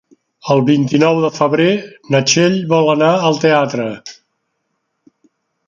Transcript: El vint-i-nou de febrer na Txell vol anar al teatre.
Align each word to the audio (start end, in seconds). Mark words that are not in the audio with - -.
El 0.53 0.61
vint-i-nou 0.69 1.19
de 1.25 1.29
febrer 1.35 1.67
na 2.15 2.23
Txell 2.31 2.57
vol 2.73 2.91
anar 2.97 3.13
al 3.29 3.39
teatre. 3.47 3.89